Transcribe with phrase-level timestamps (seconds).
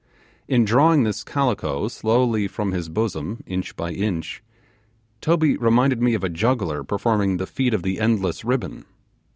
[0.47, 4.41] In drawing this calico slowly from his bosom inch by inch,
[5.21, 8.85] Toby reminded me of a juggler performing the feat of the endless ribbon.